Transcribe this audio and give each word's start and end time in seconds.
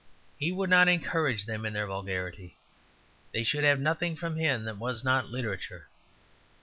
He 0.39 0.51
would 0.51 0.71
not 0.71 0.87
encourage 0.87 1.45
them 1.45 1.63
in 1.63 1.73
their 1.73 1.85
vulgarity; 1.85 2.57
they 3.33 3.43
should 3.43 3.63
have 3.63 3.79
nothing 3.79 4.15
from 4.15 4.35
him 4.35 4.63
that 4.63 4.79
was 4.79 5.03
not 5.03 5.29
literature. 5.29 5.89